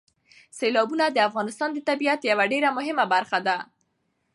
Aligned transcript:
سیلابونه 0.57 1.05
د 1.11 1.17
افغانستان 1.29 1.69
د 1.73 1.79
طبیعت 1.89 2.19
یوه 2.31 2.45
ډېره 2.51 2.69
مهمه 2.77 3.05
برخه 3.13 3.39
ده. 3.47 3.57